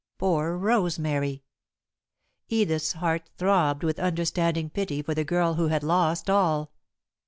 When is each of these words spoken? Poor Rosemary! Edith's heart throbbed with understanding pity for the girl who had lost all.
Poor 0.17 0.57
Rosemary! 0.57 1.43
Edith's 2.49 2.93
heart 2.93 3.29
throbbed 3.37 3.83
with 3.83 3.99
understanding 3.99 4.67
pity 4.67 5.03
for 5.03 5.13
the 5.13 5.23
girl 5.23 5.53
who 5.53 5.67
had 5.67 5.83
lost 5.83 6.27
all. 6.27 6.71